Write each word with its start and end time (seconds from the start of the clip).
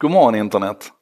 God 0.00 0.10
morgon 0.10 0.34
internet! 0.34 0.92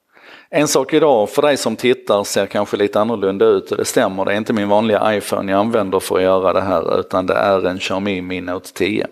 En 0.51 0.69
sak 0.69 0.95
idag 0.95 1.31
för 1.31 1.43
dig 1.43 1.57
som 1.57 1.77
tittar 1.77 2.25
ser 2.25 2.47
kanske 2.47 2.77
lite 2.77 3.01
annorlunda 3.01 3.45
ut 3.45 3.71
och 3.71 3.77
det 3.77 3.85
stämmer, 3.85 4.25
det 4.25 4.33
är 4.33 4.37
inte 4.37 4.53
min 4.53 4.69
vanliga 4.69 5.17
iPhone 5.17 5.53
jag 5.53 5.59
använder 5.59 6.01
för 6.01 6.17
att 6.17 6.23
göra 6.23 6.53
det 6.53 6.61
här 6.61 7.01
utan 7.01 7.27
det 7.27 7.35
är 7.35 7.67
en 7.67 7.79
Xiaomi 7.79 8.23
Mi 8.23 8.41
Note 8.41 8.73
10. 8.73 9.07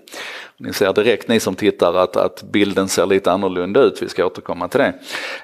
Ni 0.63 0.73
ser 0.73 0.93
direkt 0.93 1.29
ni 1.29 1.41
som 1.41 1.55
tittar 1.55 1.95
att, 1.95 2.17
att 2.17 2.43
bilden 2.43 2.89
ser 2.89 3.07
lite 3.07 3.33
annorlunda 3.33 3.81
ut, 3.81 4.03
vi 4.03 4.09
ska 4.09 4.27
återkomma 4.27 4.69
till 4.69 4.81
det. 4.81 4.93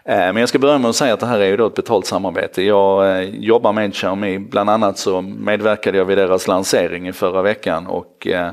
Eh, 0.04 0.16
men 0.16 0.36
jag 0.36 0.48
ska 0.48 0.58
börja 0.58 0.79
med 0.79 0.89
att 0.89 0.96
säga 0.96 1.14
att 1.14 1.20
det 1.20 1.27
här 1.27 1.40
är 1.40 1.46
ju 1.46 1.57
då 1.57 1.66
ett 1.66 1.75
betalt 1.75 2.07
samarbete. 2.07 2.62
Jag 2.62 3.18
eh, 3.18 3.29
jobbar 3.34 3.72
med 3.72 3.94
Xiaomi, 3.94 4.39
bland 4.39 4.71
annat 4.71 4.98
så 4.98 5.21
medverkade 5.21 5.98
jag 5.98 6.04
vid 6.04 6.18
deras 6.18 6.48
lansering 6.48 7.08
i 7.08 7.12
förra 7.12 7.43
veckan 7.43 7.86
och 7.86 8.26
eh, 8.26 8.50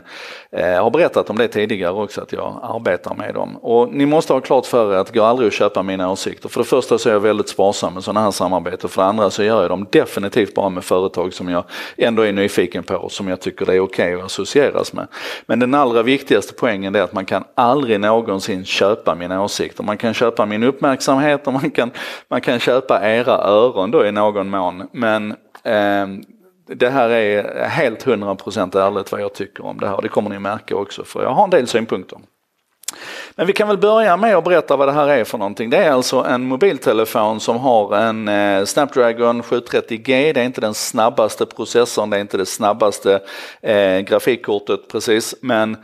eh, 0.52 0.84
har 0.84 0.92
berättat 0.92 1.30
om 1.30 1.38
det 1.38 1.48
tidigare 1.48 1.94
också 1.94 2.22
att 2.22 2.34
jag 2.34 2.60
arbetar 2.64 3.16
med 3.16 3.34
dem. 3.34 3.58
Och 3.58 3.94
ni 3.94 4.06
måste 4.06 4.34
ha 4.34 4.42
klart 4.42 4.66
för 4.66 4.94
er 4.94 4.98
att 4.98 5.08
det 5.08 5.20
går 5.20 5.26
aldrig 5.26 5.48
att 5.48 5.54
köpa 5.54 5.84
mina 5.84 6.12
åsikter. 6.12 6.50
För 6.50 6.60
det 6.60 6.66
första 6.68 6.98
så 6.98 7.10
är 7.10 7.14
jag 7.14 7.20
väldigt 7.20 7.50
sparsam 7.50 7.94
med 7.94 8.04
sådana 8.04 8.22
här 8.22 8.32
samarbeten, 8.32 8.90
för 8.90 9.02
det 9.02 9.08
andra 9.08 9.30
så 9.30 9.44
gör 9.44 9.62
jag 9.62 9.70
dem 9.70 9.88
definitivt 9.92 10.54
bara 10.54 10.70
med 10.70 10.84
företag 10.84 11.34
som 11.34 11.50
jag 11.50 11.64
ändå 11.98 12.22
är 12.22 12.32
nyfiken 12.32 12.84
på 12.84 12.96
och 12.96 13.12
som 13.12 13.28
jag 13.28 13.42
tycker 13.42 13.66
det 13.66 13.74
är 13.74 13.80
okej 13.80 14.06
okay 14.06 14.20
att 14.20 14.26
associeras 14.26 14.94
med. 14.94 15.08
Men 15.46 15.60
den 15.60 15.74
allra 15.74 16.04
viktigaste 16.04 16.53
viktigaste 16.54 16.60
poängen 16.60 16.96
är 16.96 17.02
att 17.02 17.14
man 17.14 17.26
kan 17.26 17.44
aldrig 17.56 18.00
någonsin 18.00 18.66
köpa 18.66 19.16
mina 19.16 19.42
åsikter. 19.44 19.84
Man 19.84 19.98
kan 19.98 20.14
köpa 20.14 20.46
min 20.46 20.64
uppmärksamhet 20.64 21.48
och 21.48 21.54
man 21.54 21.72
kan, 21.72 21.92
man 22.30 22.42
kan 22.42 22.60
köpa 22.60 23.02
era 23.02 23.38
öron 23.38 23.92
då 23.92 24.06
i 24.06 24.12
någon 24.12 24.50
mån. 24.50 24.88
Men 24.94 25.32
eh, 25.64 26.08
det 26.68 26.90
här 26.90 27.10
är 27.10 27.68
helt 27.68 28.06
100% 28.06 28.78
ärligt 28.78 29.12
vad 29.12 29.22
jag 29.22 29.34
tycker 29.34 29.66
om 29.66 29.78
det 29.80 29.88
här. 29.88 30.02
Det 30.02 30.10
kommer 30.10 30.30
ni 30.30 30.40
märka 30.40 30.76
också 30.76 31.04
för 31.04 31.24
jag 31.24 31.34
har 31.34 31.44
en 31.44 31.50
del 31.50 31.68
synpunkter. 31.68 32.20
Men 33.36 33.48
vi 33.48 33.54
kan 33.54 33.68
väl 33.68 33.78
börja 33.78 34.18
med 34.18 34.36
att 34.36 34.44
berätta 34.44 34.78
vad 34.78 34.88
det 34.88 34.92
här 34.92 35.08
är 35.08 35.24
för 35.24 35.38
någonting. 35.38 35.70
Det 35.70 35.78
är 35.78 35.92
alltså 35.92 36.26
en 36.30 36.44
mobiltelefon 36.44 37.40
som 37.40 37.58
har 37.58 37.96
en 37.98 38.28
eh, 38.28 38.66
Snapdragon 38.66 39.42
730G. 39.42 40.34
Det 40.34 40.42
är 40.42 40.46
inte 40.46 40.62
den 40.62 40.74
snabbaste 40.74 41.46
processorn, 41.46 42.10
det 42.10 42.18
är 42.18 42.22
inte 42.22 42.38
det 42.38 42.46
snabbaste 42.46 43.20
eh, 43.62 44.00
grafikkortet 44.00 44.88
precis. 44.92 45.36
Men 45.42 45.78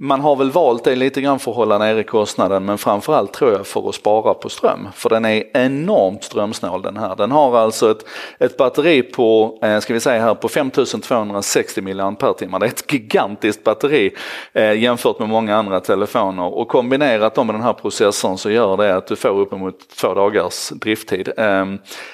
man 0.00 0.20
har 0.20 0.36
väl 0.36 0.50
valt 0.50 0.84
det 0.84 0.96
lite 0.96 1.20
grann 1.20 1.38
för 1.38 1.50
att 1.50 1.56
hålla 1.56 1.78
nere 1.78 2.02
kostnaden 2.02 2.64
men 2.64 2.78
framförallt 2.78 3.32
tror 3.32 3.52
jag 3.52 3.66
för 3.66 3.88
att 3.88 3.94
spara 3.94 4.34
på 4.34 4.48
ström. 4.48 4.88
För 4.94 5.08
den 5.08 5.24
är 5.24 5.44
enormt 5.54 6.24
strömsnål 6.24 6.82
den 6.82 6.96
här. 6.96 7.16
Den 7.16 7.30
har 7.30 7.58
alltså 7.58 7.90
ett, 7.90 8.04
ett 8.38 8.56
batteri 8.56 9.02
på, 9.02 9.58
eh, 9.62 9.78
ska 9.78 9.94
vi 9.94 10.00
säga 10.00 10.22
här, 10.22 10.34
på 10.34 10.48
5260 10.48 11.82
mAh. 11.82 12.32
Det 12.38 12.44
är 12.44 12.64
ett 12.64 12.92
gigantiskt 12.92 13.64
batteri 13.64 14.10
eh, 14.52 14.72
jämfört 14.72 15.18
med 15.18 15.28
många 15.28 15.56
andra 15.56 15.80
telefoner 15.80 16.54
och 16.54 16.68
kombinerat 16.68 17.36
med 17.36 17.54
den 17.54 17.62
här 17.62 17.72
processorn 17.72 18.38
så 18.38 18.50
gör 18.50 18.76
det 18.76 18.96
att 18.96 19.06
du 19.06 19.16
får 19.16 19.40
uppemot 19.40 19.88
två 20.00 20.14
dagars 20.14 20.68
drifttid. 20.68 21.28
Eh, 21.36 21.66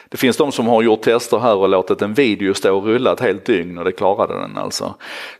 det 0.09 0.17
finns 0.17 0.37
de 0.37 0.53
som 0.53 0.67
har 0.67 0.83
gjort 0.83 1.03
tester 1.03 1.39
här 1.39 1.57
och 1.57 1.69
låtit 1.69 2.03
en 2.03 2.15
video 2.15 2.55
stå 2.55 2.77
och 2.77 2.85
rulla 2.85 3.13
ett 3.13 3.21
helt 3.21 3.47
dygn 3.47 3.79
och 3.79 3.85
det 3.85 3.93
klarade 3.93 4.41
den 4.41 4.59
alltså. 4.59 4.95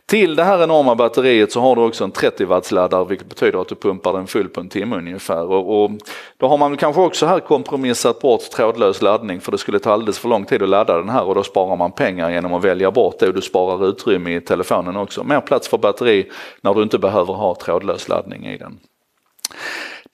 Till 0.05 0.35
det 0.35 0.43
här 0.43 0.63
enorma 0.63 0.95
batteriet 0.95 1.51
så 1.51 1.61
har 1.61 1.75
du 1.75 1.81
också 1.81 2.03
en 2.03 2.11
30 2.11 2.34
watts 2.43 2.71
laddare 2.71 3.05
vilket 3.05 3.29
betyder 3.29 3.61
att 3.61 3.67
du 3.67 3.75
pumpar 3.75 4.13
den 4.13 4.27
full 4.27 4.49
på 4.49 4.61
en 4.61 4.69
timme 4.69 4.95
ungefär. 4.95 5.51
Och, 5.51 5.83
och 5.83 5.91
då 6.37 6.47
har 6.47 6.57
man 6.57 6.77
kanske 6.77 7.01
också 7.01 7.25
här 7.25 7.39
kompromissat 7.39 8.19
bort 8.19 8.41
trådlös 8.41 9.01
laddning 9.01 9.41
för 9.41 9.51
det 9.51 9.57
skulle 9.57 9.79
ta 9.79 9.91
alldeles 9.91 10.19
för 10.19 10.29
lång 10.29 10.45
tid 10.45 10.61
att 10.61 10.69
ladda 10.69 10.97
den 10.97 11.09
här 11.09 11.23
och 11.23 11.35
då 11.35 11.43
sparar 11.43 11.75
man 11.75 11.91
pengar 11.91 12.29
genom 12.29 12.53
att 12.53 12.63
välja 12.63 12.91
bort 12.91 13.19
det 13.19 13.27
och 13.27 13.33
du 13.33 13.41
sparar 13.41 13.87
utrymme 13.89 14.35
i 14.35 14.41
telefonen 14.41 14.97
också. 14.97 15.23
Mer 15.23 15.41
plats 15.41 15.67
för 15.67 15.77
batteri 15.77 16.31
när 16.61 16.73
du 16.73 16.83
inte 16.83 16.97
behöver 16.97 17.33
ha 17.33 17.55
trådlös 17.55 18.09
laddning 18.09 18.45
i 18.45 18.57
den. 18.57 18.79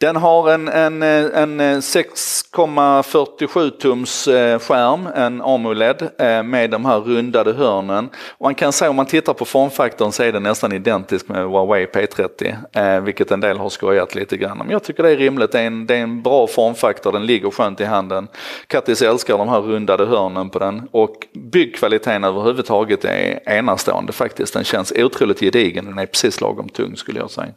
Den 0.01 0.15
har 0.15 0.51
en, 0.51 0.67
en, 0.67 1.03
en 1.03 1.61
6,47 1.61 3.69
tums 3.69 4.27
eh, 4.27 4.59
skärm, 4.59 5.07
en 5.15 5.41
AMOLED 5.41 6.09
eh, 6.17 6.43
med 6.43 6.69
de 6.69 6.85
här 6.85 6.99
rundade 6.99 7.53
hörnen. 7.53 8.09
Och 8.37 8.45
man 8.45 8.55
kan 8.55 8.73
säga 8.73 8.89
om 8.89 8.95
man 8.95 9.05
tittar 9.05 9.33
på 9.33 9.45
formfaktorn 9.45 10.11
så 10.11 10.23
är 10.23 10.31
den 10.31 10.43
nästan 10.43 10.71
identisk 10.71 11.27
med 11.27 11.37
Huawei 11.37 11.85
P30, 11.85 12.55
eh, 12.73 13.01
vilket 13.01 13.31
en 13.31 13.39
del 13.39 13.57
har 13.57 13.69
skojat 13.69 14.15
lite 14.15 14.37
grann 14.37 14.61
om. 14.61 14.69
Jag 14.69 14.83
tycker 14.83 15.03
det 15.03 15.11
är 15.11 15.17
rimligt, 15.17 15.51
det 15.51 15.59
är 15.59 15.67
en, 15.67 15.87
det 15.87 15.95
är 15.95 16.01
en 16.01 16.21
bra 16.21 16.47
formfaktor, 16.47 17.11
den 17.11 17.25
ligger 17.25 17.51
skönt 17.51 17.81
i 17.81 17.85
handen. 17.85 18.27
Kattis 18.67 19.01
älskar 19.01 19.37
de 19.37 19.49
här 19.49 19.61
rundade 19.61 20.05
hörnen 20.05 20.49
på 20.49 20.59
den 20.59 20.87
och 20.91 21.27
byggkvaliteten 21.33 22.23
överhuvudtaget 22.23 23.05
är 23.05 23.39
enastående 23.45 24.13
faktiskt. 24.13 24.53
Den 24.53 24.63
känns 24.63 24.93
otroligt 24.95 25.39
gedigen, 25.39 25.85
den 25.85 25.99
är 25.99 26.05
precis 26.05 26.41
lagom 26.41 26.69
tung 26.69 26.97
skulle 26.97 27.19
jag 27.19 27.31
säga. 27.31 27.51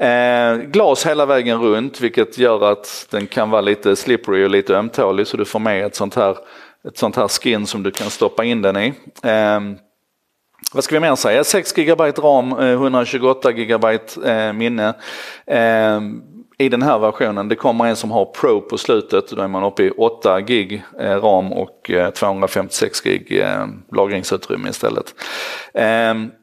Eh, 0.00 0.56
glas 0.56 1.06
hela 1.06 1.26
vägen 1.26 1.60
runt 1.62 2.00
vilket 2.00 2.38
gör 2.38 2.72
att 2.72 3.06
den 3.10 3.26
kan 3.26 3.50
vara 3.50 3.60
lite 3.60 3.96
slippery 3.96 4.44
och 4.44 4.50
lite 4.50 4.76
ömtålig 4.76 5.26
så 5.26 5.36
du 5.36 5.44
får 5.44 5.58
med 5.58 5.86
ett 5.86 5.94
sånt 5.94 6.14
här, 6.14 6.36
ett 6.88 6.98
sånt 6.98 7.16
här 7.16 7.28
skin 7.28 7.66
som 7.66 7.82
du 7.82 7.90
kan 7.90 8.10
stoppa 8.10 8.44
in 8.44 8.62
den 8.62 8.76
i. 8.76 8.94
Eh, 9.22 9.60
vad 10.72 10.84
ska 10.84 10.94
vi 10.94 11.00
mer 11.00 11.14
säga? 11.14 11.44
6 11.44 11.72
GB 11.72 12.02
ram, 12.02 12.52
eh, 12.52 12.72
128 12.72 13.52
GB 13.52 13.98
eh, 14.24 14.52
minne. 14.52 14.94
Eh, 15.46 16.00
i 16.60 16.68
den 16.68 16.82
här 16.82 16.98
versionen. 16.98 17.48
Det 17.48 17.54
kommer 17.54 17.86
en 17.86 17.96
som 17.96 18.10
har 18.10 18.24
Pro 18.24 18.60
på 18.60 18.78
slutet, 18.78 19.30
då 19.30 19.42
är 19.42 19.48
man 19.48 19.64
uppe 19.64 19.82
i 19.82 19.90
8 19.90 20.40
gig 20.40 20.82
eh, 21.00 21.16
ram 21.16 21.52
och 21.52 21.90
256 22.14 23.00
gig 23.00 23.44
lagringsutrymme 23.92 24.68
istället. 24.68 25.14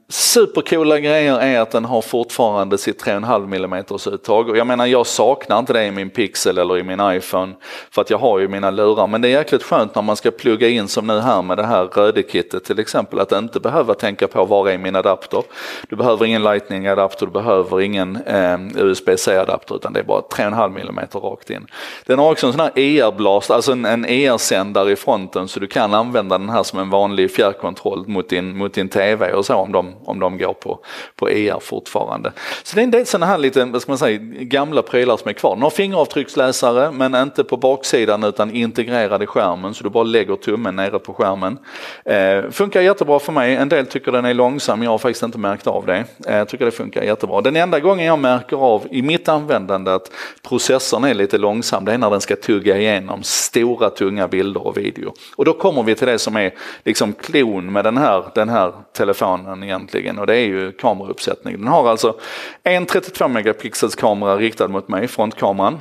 Supercoola 0.07 0.99
grejer 0.99 1.39
är 1.39 1.59
att 1.59 1.71
den 1.71 1.85
har 1.85 2.01
fortfarande 2.01 2.77
sitt 2.77 3.03
3,5 3.03 3.55
mm 3.55 3.83
uttag 4.13 4.49
och 4.49 4.57
jag 4.57 4.67
menar 4.67 4.85
jag 4.85 5.07
saknar 5.07 5.59
inte 5.59 5.73
det 5.73 5.85
i 5.85 5.91
min 5.91 6.09
Pixel 6.09 6.57
eller 6.57 6.77
i 6.77 6.83
min 6.83 6.99
iPhone 7.01 7.53
för 7.91 8.01
att 8.01 8.09
jag 8.09 8.17
har 8.17 8.39
ju 8.39 8.47
mina 8.47 8.71
lurar 8.71 9.07
men 9.07 9.21
det 9.21 9.27
är 9.27 9.29
jäkligt 9.29 9.63
skönt 9.63 9.95
när 9.95 10.01
man 10.01 10.15
ska 10.15 10.31
plugga 10.31 10.69
in 10.69 10.88
som 10.88 11.07
nu 11.07 11.19
här 11.19 11.41
med 11.41 11.57
det 11.57 11.65
här 11.65 11.85
röde-kittet 11.85 12.63
till 12.63 12.79
exempel 12.79 13.19
att 13.19 13.31
inte 13.31 13.59
behöva 13.59 13.94
tänka 13.94 14.27
på 14.27 14.45
var 14.45 14.69
är 14.69 14.77
min 14.77 14.95
adapter. 14.95 15.44
Du 15.89 15.95
behöver 15.95 16.25
ingen 16.25 16.44
lightning 16.44 16.88
adapter, 16.88 17.25
du 17.25 17.31
behöver 17.31 17.81
ingen 17.81 18.15
eh, 18.15 18.59
USB-C 18.75 19.38
adapter 19.38 19.75
utan 19.75 19.94
det 19.94 19.99
är 19.99 20.03
bara 20.03 20.21
3,5 20.21 20.79
mm 20.79 21.07
rakt 21.13 21.49
in. 21.49 21.67
Den 22.05 22.19
har 22.19 22.31
också 22.31 22.47
en 22.47 22.53
sån 22.53 22.61
här 22.61 22.71
ER-blast, 22.75 23.51
alltså 23.51 23.71
en, 23.71 23.85
en 23.85 24.05
ER-sändare 24.05 24.91
i 24.91 24.95
fronten 24.95 25.47
så 25.47 25.59
du 25.59 25.67
kan 25.67 25.94
använda 25.94 26.38
den 26.38 26.49
här 26.49 26.63
som 26.63 26.79
en 26.79 26.89
vanlig 26.89 27.31
fjärrkontroll 27.31 28.07
mot 28.07 28.29
din, 28.29 28.57
mot 28.57 28.73
din 28.73 28.89
TV 28.89 29.33
och 29.33 29.45
så 29.45 29.55
om 29.55 29.71
de 29.71 29.94
om 30.06 30.19
de 30.19 30.38
går 30.38 30.53
på, 30.53 30.79
på 31.16 31.29
ER 31.29 31.59
fortfarande. 31.59 32.31
Så 32.63 32.75
det 32.75 32.81
är 32.81 32.83
en 32.83 32.91
del 32.91 33.06
sådana 33.06 33.25
här 33.25 33.38
lite, 33.38 33.66
vad 33.66 33.81
ska 33.81 33.91
man 33.91 33.97
säga, 33.97 34.17
gamla 34.22 34.81
prylar 34.81 35.17
som 35.17 35.29
är 35.29 35.33
kvar. 35.33 35.56
Några 35.56 35.72
fingeravtrycksläsare 35.72 36.91
men 36.91 37.16
inte 37.16 37.44
på 37.44 37.57
baksidan 37.57 38.23
utan 38.23 38.51
integrerad 38.51 39.23
i 39.23 39.25
skärmen 39.25 39.73
så 39.73 39.83
du 39.83 39.89
bara 39.89 40.03
lägger 40.03 40.35
tummen 40.35 40.75
nere 40.75 41.00
på 41.00 41.13
skärmen. 41.13 41.57
Eh, 42.06 42.51
funkar 42.51 42.81
jättebra 42.81 43.19
för 43.19 43.31
mig, 43.31 43.56
en 43.56 43.69
del 43.69 43.85
tycker 43.85 44.11
den 44.11 44.25
är 44.25 44.33
långsam, 44.33 44.83
jag 44.83 44.91
har 44.91 44.97
faktiskt 44.97 45.23
inte 45.23 45.38
märkt 45.38 45.67
av 45.67 45.85
det. 45.85 46.03
Eh, 46.27 46.35
jag 46.38 46.50
tycker 46.50 46.66
det 46.66 46.72
funkar 46.72 47.03
jättebra. 47.03 47.41
Den 47.41 47.56
enda 47.56 47.79
gången 47.79 48.06
jag 48.06 48.19
märker 48.19 48.57
av 48.57 48.88
i 48.91 49.01
mitt 49.01 49.29
användande 49.29 49.91
att 49.91 50.12
processorn 50.47 51.03
är 51.03 51.13
lite 51.13 51.38
långsam, 51.38 51.85
det 51.85 51.94
är 51.94 51.97
när 51.97 52.09
den 52.09 52.22
ska 52.22 52.35
tugga 52.35 52.77
igenom 52.77 53.23
stora 53.23 53.89
tunga 53.89 54.27
bilder 54.27 54.67
och 54.67 54.77
video. 54.77 55.13
Och 55.35 55.45
då 55.45 55.53
kommer 55.53 55.83
vi 55.83 55.95
till 55.95 56.07
det 56.07 56.19
som 56.19 56.35
är 56.35 56.53
liksom 56.83 57.13
klon 57.13 57.72
med 57.72 57.83
den 57.83 57.97
här, 57.97 58.23
den 58.35 58.50
här 58.50 58.73
telefonen 58.94 59.63
egentligen 59.63 59.84
egentligen 59.85 60.19
och 60.19 60.28
det 60.28 60.35
är 60.35 60.46
ju 60.46 60.72
kamerauppsättning. 60.72 61.57
Den 61.57 61.68
har 61.68 61.90
alltså 61.90 62.16
en 62.63 62.85
32 62.85 63.28
megapixels 63.28 63.96
kamera 63.96 64.38
riktad 64.38 64.68
mot 64.68 64.88
mig, 64.88 65.07
frontkameran. 65.07 65.79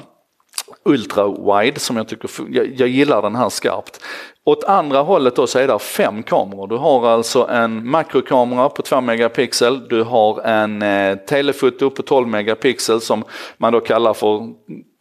Ultra 0.85 1.29
wide 1.29 1.81
som 1.81 1.97
jag 1.97 2.09
tycker, 2.09 2.31
jag, 2.51 2.67
jag 2.77 2.89
gillar 2.89 3.23
den 3.23 3.37
här 3.37 3.49
skarpt. 3.49 4.01
Åt 4.47 4.65
andra 4.65 5.01
hållet 5.01 5.37
då 5.37 5.47
så 5.47 5.59
är 5.59 5.69
det 5.69 5.79
fem 5.79 6.23
kameror. 6.23 6.67
Du 6.67 6.77
har 6.77 7.09
alltså 7.09 7.49
en 7.49 7.91
makrokamera 7.91 8.69
på 8.69 8.83
2 8.83 9.01
megapixel, 9.01 9.89
du 9.89 10.03
har 10.03 10.41
en 10.41 10.83
eh, 10.83 11.17
telefoto 11.17 11.91
på 11.91 12.03
12 12.03 12.29
megapixel 12.29 13.01
som 13.01 13.25
man 13.59 13.73
då 13.73 13.81
kallar 13.81 14.15
för 14.15 14.49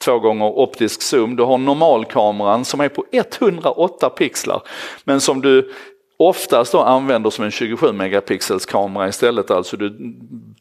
två 0.05 0.19
gånger 0.19 0.45
optisk 0.45 1.01
zoom. 1.01 1.35
Du 1.35 1.43
har 1.43 1.57
normalkameran 1.57 2.65
som 2.65 2.81
är 2.81 2.89
på 2.89 3.05
108 3.11 4.09
pixlar 4.09 4.61
men 5.03 5.21
som 5.21 5.41
du 5.41 5.71
oftast 6.17 6.71
då 6.71 6.79
använder 6.79 7.29
som 7.29 7.45
en 7.45 7.51
27 7.51 7.91
megapixels 7.91 8.65
kamera 8.65 9.07
istället. 9.07 9.51
Alltså 9.51 9.77
du 9.77 10.15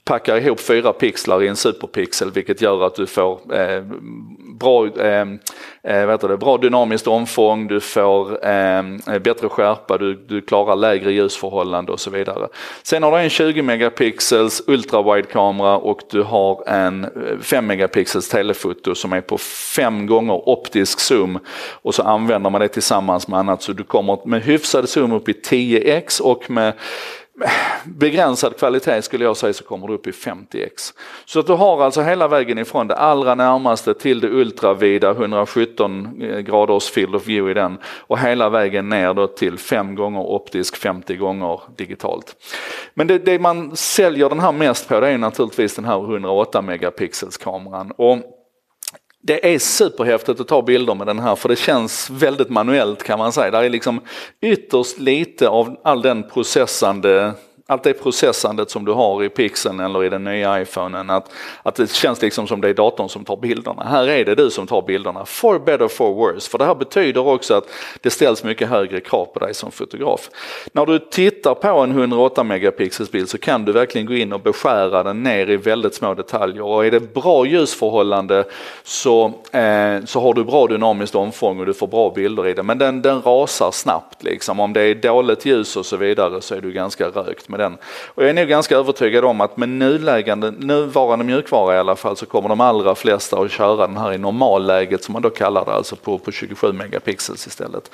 packar 0.04 0.36
ihop 0.36 0.60
fyra 0.60 0.92
pixlar 0.92 1.42
i 1.42 1.48
en 1.48 1.56
superpixel 1.56 2.30
vilket 2.30 2.60
gör 2.62 2.86
att 2.86 2.94
du 2.94 3.06
får 3.06 3.54
eh, 3.54 3.84
bra, 4.58 4.86
ehm, 4.86 5.38
eh, 5.82 6.06
vet 6.06 6.20
du, 6.20 6.36
bra 6.36 6.56
dynamiskt 6.56 7.06
omfång, 7.06 7.68
du 7.68 7.80
får 7.80 8.44
ehm, 8.44 9.00
eh, 9.08 9.18
bättre 9.18 9.48
skärpa, 9.48 9.98
du, 9.98 10.14
du 10.14 10.40
klarar 10.40 10.76
lägre 10.76 11.12
ljusförhållande 11.12 11.92
och 11.92 12.00
så 12.00 12.10
vidare. 12.10 12.48
Sen 12.82 13.02
har 13.02 13.12
du 13.12 13.18
en 13.18 13.30
20 13.30 13.62
megapixels 13.62 14.62
ultrawide 14.66 15.28
kamera 15.28 15.76
och 15.76 16.00
du 16.10 16.22
har 16.22 16.68
en 16.68 17.04
eh, 17.04 17.38
5 17.40 17.66
megapixels 17.66 18.28
telefoto 18.28 18.94
som 18.94 19.12
är 19.12 19.20
på 19.20 19.38
fem 19.76 20.06
gånger 20.06 20.48
optisk 20.48 21.00
zoom 21.00 21.38
och 21.82 21.94
så 21.94 22.02
använder 22.02 22.50
man 22.50 22.60
det 22.60 22.68
tillsammans 22.68 23.28
med 23.28 23.38
annat 23.38 23.62
så 23.62 23.72
du 23.72 23.84
kommer 23.84 24.18
med 24.24 24.42
hyfsad 24.42 24.88
zoom 24.88 25.12
upp 25.12 25.28
i 25.28 25.32
10x 25.32 26.20
och 26.20 26.50
med 26.50 26.72
begränsad 27.84 28.56
kvalitet 28.56 29.02
skulle 29.02 29.24
jag 29.24 29.36
säga 29.36 29.52
så 29.52 29.64
kommer 29.64 29.86
du 29.86 29.94
upp 29.94 30.06
i 30.06 30.10
50x. 30.10 30.94
Så 31.24 31.40
att 31.40 31.46
du 31.46 31.52
har 31.52 31.84
alltså 31.84 32.02
hela 32.02 32.28
vägen 32.28 32.58
ifrån 32.58 32.86
det 32.86 32.96
allra 32.96 33.34
närmaste 33.34 33.94
till 33.94 34.20
det 34.20 34.28
ultravida 34.28 35.10
117 35.10 36.22
eh, 36.22 36.38
graders 36.38 36.90
field 36.90 37.14
of 37.14 37.28
view 37.28 37.50
i 37.50 37.54
den 37.54 37.78
och 37.84 38.18
hela 38.18 38.48
vägen 38.48 38.88
ner 38.88 39.14
då 39.14 39.26
till 39.26 39.58
5 39.58 39.94
gånger 39.94 40.20
optisk, 40.20 40.76
50 40.76 41.16
gånger 41.16 41.60
digitalt. 41.76 42.36
Men 42.94 43.06
det, 43.06 43.18
det 43.18 43.38
man 43.38 43.76
säljer 43.76 44.28
den 44.28 44.40
här 44.40 44.52
mest 44.52 44.88
på 44.88 45.00
det 45.00 45.08
är 45.08 45.18
naturligtvis 45.18 45.76
den 45.76 45.84
här 45.84 45.98
108 45.98 46.62
megapixels 46.62 47.36
kameran. 47.36 47.92
Och 47.96 48.18
det 49.24 49.54
är 49.54 49.58
superhäftigt 49.58 50.40
att 50.40 50.48
ta 50.48 50.62
bilder 50.62 50.94
med 50.94 51.06
den 51.06 51.18
här 51.18 51.36
för 51.36 51.48
det 51.48 51.56
känns 51.56 52.10
väldigt 52.10 52.50
manuellt 52.50 53.02
kan 53.02 53.18
man 53.18 53.32
säga. 53.32 53.50
Det 53.50 53.66
är 53.66 53.70
liksom 53.70 54.00
ytterst 54.40 54.98
lite 54.98 55.48
av 55.48 55.76
all 55.84 56.02
den 56.02 56.22
processande 56.22 57.32
allt 57.72 57.82
det 57.82 57.92
processandet 57.92 58.70
som 58.70 58.84
du 58.84 58.92
har 58.92 59.24
i 59.24 59.28
pixeln 59.28 59.80
eller 59.80 60.04
i 60.04 60.08
den 60.08 60.24
nya 60.24 60.62
iPhonen, 60.62 61.10
att, 61.10 61.30
att 61.62 61.74
det 61.74 61.90
känns 61.90 62.22
liksom 62.22 62.46
som 62.46 62.60
det 62.60 62.68
är 62.68 62.74
datorn 62.74 63.08
som 63.08 63.24
tar 63.24 63.36
bilderna. 63.36 63.82
Här 63.82 64.08
är 64.08 64.24
det 64.24 64.34
du 64.34 64.50
som 64.50 64.66
tar 64.66 64.82
bilderna, 64.82 65.24
for 65.24 65.58
better 65.58 65.88
for 65.88 66.14
worse. 66.14 66.50
För 66.50 66.58
det 66.58 66.64
här 66.64 66.74
betyder 66.74 67.26
också 67.26 67.54
att 67.54 67.64
det 68.00 68.10
ställs 68.10 68.44
mycket 68.44 68.68
högre 68.68 69.00
krav 69.00 69.24
på 69.24 69.38
dig 69.38 69.54
som 69.54 69.70
fotograf. 69.70 70.30
När 70.72 70.86
du 70.86 70.98
tittar 70.98 71.54
på 71.54 71.68
en 71.68 71.90
108 71.90 72.44
megapixels 72.44 73.10
bild 73.10 73.28
så 73.28 73.38
kan 73.38 73.64
du 73.64 73.72
verkligen 73.72 74.06
gå 74.06 74.14
in 74.14 74.32
och 74.32 74.40
beskära 74.40 75.02
den 75.02 75.22
ner 75.22 75.50
i 75.50 75.56
väldigt 75.56 75.94
små 75.94 76.14
detaljer 76.14 76.62
och 76.62 76.86
är 76.86 76.90
det 76.90 77.14
bra 77.14 77.46
ljusförhållande 77.46 78.44
så, 78.82 79.24
eh, 79.52 80.04
så 80.04 80.20
har 80.20 80.34
du 80.34 80.44
bra 80.44 80.66
dynamiskt 80.66 81.14
omfång 81.14 81.60
och 81.60 81.66
du 81.66 81.74
får 81.74 81.86
bra 81.86 82.12
bilder 82.14 82.46
i 82.46 82.54
det. 82.54 82.62
Men 82.62 82.78
den, 82.78 83.02
den 83.02 83.22
rasar 83.22 83.70
snabbt 83.70 84.22
liksom. 84.22 84.60
Om 84.60 84.72
det 84.72 84.80
är 84.80 84.94
dåligt 84.94 85.46
ljus 85.46 85.76
och 85.76 85.86
så 85.86 85.96
vidare 85.96 86.40
så 86.40 86.54
är 86.54 86.60
du 86.60 86.72
ganska 86.72 87.08
rökt 87.08 87.48
Men 87.48 87.58
den. 87.62 87.78
Och 88.06 88.22
jag 88.22 88.30
är 88.30 88.34
nog 88.34 88.48
ganska 88.48 88.76
övertygad 88.76 89.24
om 89.24 89.40
att 89.40 89.56
med 89.56 89.68
nulägande, 89.68 90.50
nuvarande 90.50 91.24
mjukvara 91.24 91.74
i 91.74 91.78
alla 91.78 91.96
fall 91.96 92.16
så 92.16 92.26
kommer 92.26 92.48
de 92.48 92.60
allra 92.60 92.94
flesta 92.94 93.38
att 93.38 93.50
köra 93.50 93.86
den 93.86 93.96
här 93.96 94.12
i 94.12 94.18
normalläget 94.18 95.04
som 95.04 95.12
man 95.12 95.22
då 95.22 95.30
kallar 95.30 95.64
det, 95.64 95.72
alltså 95.72 95.96
på, 95.96 96.18
på 96.18 96.32
27 96.32 96.72
megapixels 96.72 97.46
istället. 97.46 97.90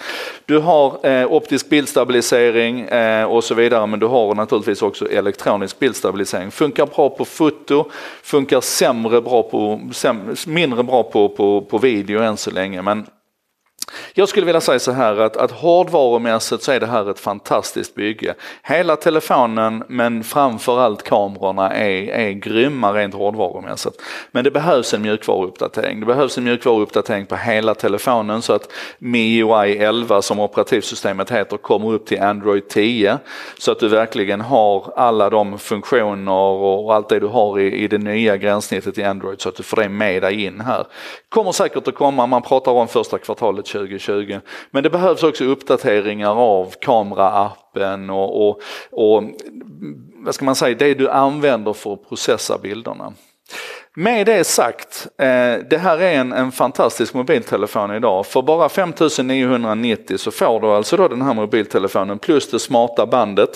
Du 0.46 0.58
har 0.58 1.06
eh, 1.06 1.32
optisk 1.32 1.68
bildstabilisering 1.68 2.80
eh, 2.80 3.24
och 3.24 3.44
så 3.44 3.54
vidare 3.54 3.86
men 3.86 4.00
du 4.00 4.06
har 4.06 4.34
naturligtvis 4.34 4.82
också 4.82 5.10
elektronisk 5.10 5.78
bildstabilisering. 5.78 6.50
Funkar 6.50 6.86
bra 6.86 7.10
på 7.10 7.24
foto, 7.24 7.90
funkar 8.22 8.60
sämre 8.60 9.20
bra 9.20 9.42
på, 9.42 9.80
säm, 9.92 10.36
mindre 10.46 10.82
bra 10.82 11.02
på, 11.02 11.28
på, 11.28 11.60
på 11.60 11.78
video 11.78 12.22
än 12.22 12.36
så 12.36 12.50
länge 12.50 12.82
men 12.82 13.06
jag 14.14 14.28
skulle 14.28 14.46
vilja 14.46 14.60
säga 14.60 14.78
så 14.78 14.92
här 14.92 15.16
att, 15.16 15.36
att 15.36 15.50
hårdvarumässigt 15.50 16.62
så 16.62 16.72
är 16.72 16.80
det 16.80 16.86
här 16.86 17.10
ett 17.10 17.20
fantastiskt 17.20 17.94
bygge. 17.94 18.34
Hela 18.62 18.96
telefonen 18.96 19.84
men 19.88 20.24
framförallt 20.24 21.02
kamerorna 21.02 21.70
är, 21.74 22.08
är 22.08 22.30
grymma 22.30 22.92
rent 22.92 23.14
hårdvarumässigt. 23.14 24.02
Men 24.30 24.44
det 24.44 24.50
behövs 24.50 24.94
en 24.94 25.02
mjukvaruuppdatering. 25.02 26.00
Det 26.00 26.06
behövs 26.06 26.38
en 26.38 26.44
mjukvaruuppdatering 26.44 27.26
på 27.26 27.36
hela 27.36 27.74
telefonen 27.74 28.42
så 28.42 28.52
att 28.52 28.72
MIUI 28.98 29.78
11 29.78 30.22
som 30.22 30.40
operativsystemet 30.40 31.30
heter 31.30 31.56
kommer 31.56 31.92
upp 31.92 32.06
till 32.06 32.22
Android 32.22 32.68
10. 32.68 33.18
Så 33.58 33.72
att 33.72 33.80
du 33.80 33.88
verkligen 33.88 34.40
har 34.40 34.92
alla 34.96 35.30
de 35.30 35.58
funktioner 35.58 36.32
och 36.32 36.94
allt 36.94 37.08
det 37.08 37.20
du 37.20 37.26
har 37.26 37.58
i, 37.60 37.72
i 37.72 37.88
det 37.88 37.98
nya 37.98 38.36
gränssnittet 38.36 38.98
i 38.98 39.04
Android 39.04 39.40
så 39.40 39.48
att 39.48 39.56
du 39.56 39.62
får 39.62 39.76
det 39.76 39.88
med 39.88 40.22
dig 40.22 40.44
in 40.44 40.60
här. 40.60 40.86
Kommer 41.28 41.52
säkert 41.52 41.88
att 41.88 41.94
komma, 41.94 42.26
man 42.26 42.42
pratar 42.42 42.72
om 42.72 42.88
första 42.88 43.18
kvartalet 43.18 43.66
2020. 43.78 44.40
Men 44.70 44.82
det 44.82 44.90
behövs 44.90 45.22
också 45.22 45.44
uppdateringar 45.44 46.34
av 46.34 46.74
kameraappen 46.80 48.10
och, 48.10 48.48
och, 48.48 48.60
och 48.90 49.22
vad 50.24 50.34
ska 50.34 50.44
man 50.44 50.54
säga, 50.54 50.76
det 50.78 50.94
du 50.94 51.10
använder 51.10 51.72
för 51.72 51.92
att 51.92 52.08
processa 52.08 52.58
bilderna. 52.58 53.12
Med 54.00 54.26
det 54.26 54.44
sagt, 54.44 55.06
eh, 55.16 55.26
det 55.70 55.78
här 55.78 55.98
är 55.98 56.12
en, 56.12 56.32
en 56.32 56.52
fantastisk 56.52 57.14
mobiltelefon 57.14 57.94
idag. 57.94 58.26
För 58.26 58.42
bara 58.42 58.68
5990 58.68 60.18
så 60.18 60.30
får 60.30 60.60
du 60.60 60.66
alltså 60.66 60.96
då 60.96 61.08
den 61.08 61.22
här 61.22 61.34
mobiltelefonen 61.34 62.18
plus 62.18 62.50
det 62.50 62.58
smarta 62.58 63.06
bandet 63.06 63.50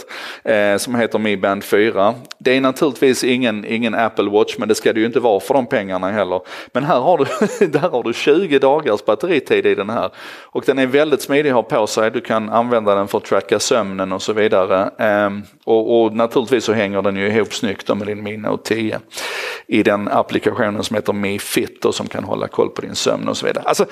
eh, 0.44 0.76
som 0.76 0.94
heter 0.94 1.18
Mi 1.18 1.36
Band 1.36 1.64
4. 1.64 2.14
Det 2.38 2.56
är 2.56 2.60
naturligtvis 2.60 3.24
ingen, 3.24 3.64
ingen 3.64 3.94
Apple 3.94 4.30
Watch 4.30 4.58
men 4.58 4.68
det 4.68 4.74
ska 4.74 4.92
det 4.92 5.00
ju 5.00 5.06
inte 5.06 5.20
vara 5.20 5.40
för 5.40 5.54
de 5.54 5.66
pengarna 5.66 6.10
heller. 6.10 6.40
Men 6.72 6.84
här 6.84 7.00
har 7.00 7.18
du, 7.18 7.66
där 7.66 7.88
har 7.88 8.02
du 8.02 8.12
20 8.12 8.58
dagars 8.58 9.04
batteritid 9.04 9.66
i 9.66 9.74
den 9.74 9.90
här. 9.90 10.10
Och 10.42 10.64
den 10.66 10.78
är 10.78 10.86
väldigt 10.86 11.22
smidig 11.22 11.50
att 11.50 11.56
ha 11.56 11.62
på 11.62 11.86
sig. 11.86 12.10
Du 12.10 12.20
kan 12.20 12.50
använda 12.50 12.94
den 12.94 13.08
för 13.08 13.18
att 13.18 13.24
tracka 13.24 13.58
sömnen 13.58 14.12
och 14.12 14.22
så 14.22 14.32
vidare. 14.32 14.90
Eh, 14.98 15.30
och, 15.64 16.02
och, 16.02 16.16
naturligtvis 16.16 16.64
så 16.64 16.72
hänger 16.72 17.02
den 17.02 17.16
ju 17.16 17.26
ihop 17.26 17.54
snyggt 17.54 17.88
med 17.88 18.06
din 18.06 18.22
Mi 18.22 18.36
Note 18.36 18.74
10 18.74 19.00
i 19.66 19.82
den 19.82 20.08
applikationen 20.32 20.84
som 20.84 20.96
heter 20.96 21.12
MeFit 21.12 21.84
och 21.84 21.94
som 21.94 22.08
kan 22.08 22.24
hålla 22.24 22.48
koll 22.48 22.70
på 22.70 22.80
din 22.80 22.94
sömn 22.94 23.28
och 23.28 23.36
så 23.36 23.46
vidare. 23.46 23.64
Alltså, 23.64 23.86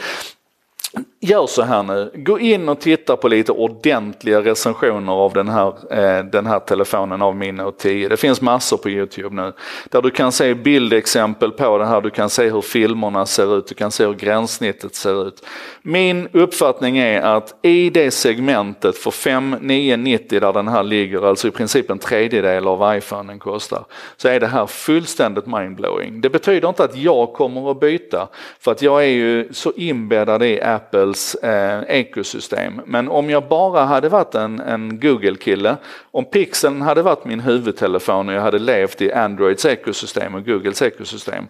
Gör 1.23 1.47
så 1.47 1.63
här 1.63 1.83
nu, 1.83 2.11
gå 2.15 2.39
in 2.39 2.69
och 2.69 2.81
titta 2.81 3.17
på 3.17 3.29
lite 3.29 3.53
ordentliga 3.53 4.41
recensioner 4.41 5.13
av 5.13 5.33
den 5.33 5.49
här, 5.49 5.69
eh, 5.91 6.25
den 6.25 6.47
här 6.47 6.61
telefonen 6.61 7.23
av 7.23 7.37
min 7.37 7.55
Note 7.55 7.83
10. 7.83 8.09
Det 8.09 8.17
finns 8.17 8.41
massor 8.41 8.77
på 8.77 8.91
Youtube 8.91 9.37
nu. 9.37 9.53
Där 9.89 10.03
du 10.03 10.11
kan 10.11 10.33
se 10.33 10.55
bildexempel 10.55 11.51
på 11.51 11.79
det 11.79 11.87
här, 11.87 12.01
du 12.01 12.11
kan 12.11 12.31
se 12.31 12.51
hur 12.51 12.61
filmerna 12.61 13.27
ser 13.27 13.59
ut, 13.59 13.67
du 13.67 13.75
kan 13.75 13.91
se 13.91 14.07
hur 14.07 14.15
gränssnittet 14.15 14.95
ser 14.95 15.29
ut. 15.29 15.47
Min 15.83 16.29
uppfattning 16.33 16.99
är 16.99 17.23
att 17.23 17.55
i 17.63 17.91
det 17.91 18.11
segmentet 18.11 18.97
för 18.99 19.11
5990, 19.11 20.41
där 20.41 20.53
den 20.53 20.69
här 20.69 20.83
ligger, 20.83 21.29
alltså 21.29 21.49
i 21.49 21.51
princip 21.51 21.91
en 21.91 21.99
tredjedel 21.99 22.67
av 22.67 22.97
iPhonen 22.97 23.39
kostar, 23.39 23.85
så 24.17 24.29
är 24.29 24.41
det 24.41 24.47
här 24.47 24.67
fullständigt 24.67 25.47
mindblowing. 25.47 26.21
Det 26.21 26.31
betyder 26.31 26.69
inte 26.69 26.85
att 26.85 26.97
jag 26.97 27.33
kommer 27.33 27.71
att 27.71 27.81
byta, 27.81 28.29
för 28.61 28.73
att 28.73 28.83
jag 28.83 29.05
är 29.05 29.09
ju 29.09 29.49
så 29.53 29.73
inbäddad 29.73 30.43
i 30.43 30.61
Apples 30.81 31.35
eh, 31.35 31.83
ekosystem. 31.89 32.81
Men 32.87 33.09
om 33.09 33.31
jag 33.31 33.49
bara 33.49 33.85
hade 33.85 34.09
varit 34.09 34.35
en, 34.35 34.61
en 34.61 35.01
Google-kille, 35.01 35.77
om 36.11 36.25
Pixeln 36.25 36.83
hade 36.83 37.03
varit 37.03 37.25
min 37.25 37.41
huvudtelefon 37.41 38.29
och 38.29 38.35
jag 38.35 38.43
hade 38.43 38.59
levt 38.59 39.03
i 39.03 39.13
Androids 39.13 39.65
ekosystem 39.65 40.35
och 40.35 40.45
Googles 40.45 40.83
ekosystem, 40.83 41.49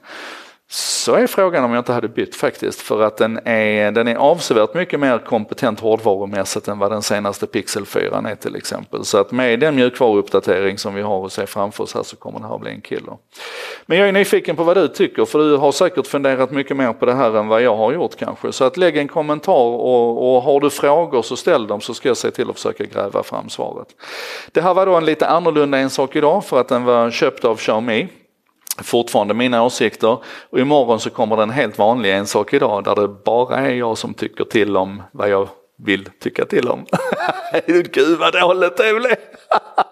så 0.72 1.14
är 1.14 1.26
frågan 1.26 1.64
om 1.64 1.72
jag 1.72 1.80
inte 1.80 1.92
hade 1.92 2.08
bytt 2.08 2.36
faktiskt 2.36 2.80
för 2.80 3.02
att 3.02 3.16
den 3.16 3.40
är, 3.44 3.92
den 3.92 4.08
är 4.08 4.16
avsevärt 4.16 4.74
mycket 4.74 5.00
mer 5.00 5.18
kompetent 5.18 5.80
hårdvarumässigt 5.80 6.68
än 6.68 6.78
vad 6.78 6.90
den 6.90 7.02
senaste 7.02 7.46
Pixel 7.46 7.86
4 7.86 8.22
är 8.28 8.34
till 8.34 8.56
exempel. 8.56 9.04
Så 9.04 9.18
att 9.18 9.32
med 9.32 9.60
den 9.60 9.74
mjukvaruuppdatering 9.74 10.78
som 10.78 10.94
vi 10.94 11.02
har 11.02 11.26
att 11.26 11.32
se 11.32 11.46
framför 11.46 11.84
oss 11.84 11.94
här 11.94 12.02
så 12.02 12.16
kommer 12.16 12.40
det 12.40 12.46
här 12.46 12.58
bli 12.58 12.70
en 12.70 12.80
killer. 12.80 13.16
Men 13.86 13.98
jag 13.98 14.08
är 14.08 14.12
nyfiken 14.12 14.56
på 14.56 14.64
vad 14.64 14.76
du 14.76 14.88
tycker 14.88 15.24
för 15.24 15.38
du 15.38 15.56
har 15.56 15.72
säkert 15.72 16.06
funderat 16.06 16.50
mycket 16.50 16.76
mer 16.76 16.92
på 16.92 17.06
det 17.06 17.14
här 17.14 17.36
än 17.36 17.48
vad 17.48 17.62
jag 17.62 17.76
har 17.76 17.92
gjort 17.92 18.16
kanske. 18.16 18.52
Så 18.52 18.64
att 18.64 18.76
lägg 18.76 18.96
en 18.96 19.08
kommentar 19.08 19.52
och, 19.52 20.36
och 20.36 20.42
har 20.42 20.60
du 20.60 20.70
frågor 20.70 21.22
så 21.22 21.36
ställ 21.36 21.66
dem 21.66 21.80
så 21.80 21.94
ska 21.94 22.08
jag 22.08 22.16
se 22.16 22.30
till 22.30 22.50
att 22.50 22.56
försöka 22.56 22.84
gräva 22.84 23.22
fram 23.22 23.48
svaret. 23.48 23.88
Det 24.52 24.60
här 24.60 24.74
var 24.74 24.86
då 24.86 24.94
en 24.94 25.04
lite 25.04 25.26
annorlunda 25.26 25.78
en 25.78 25.90
sak 25.90 26.16
idag 26.16 26.44
för 26.44 26.60
att 26.60 26.68
den 26.68 26.84
var 26.84 27.10
köpt 27.10 27.44
av 27.44 27.56
Xiaomi 27.56 28.08
fortfarande 28.84 29.34
mina 29.34 29.62
åsikter 29.62 30.18
och 30.50 30.58
imorgon 30.58 31.00
så 31.00 31.10
kommer 31.10 31.36
den 31.36 31.50
helt 31.50 31.78
vanlig 31.78 32.12
en 32.12 32.26
sak 32.26 32.54
idag 32.54 32.84
där 32.84 32.94
det 32.94 33.08
bara 33.08 33.56
är 33.56 33.74
jag 33.74 33.98
som 33.98 34.14
tycker 34.14 34.44
till 34.44 34.76
om 34.76 35.02
vad 35.12 35.28
jag 35.28 35.48
vill 35.84 36.08
tycka 36.20 36.44
till 36.44 36.68
om. 36.68 36.86
Gud 37.66 38.18
vad 38.18 38.32
dåligt 38.32 38.76
det 38.76 38.94
blev! 38.94 39.16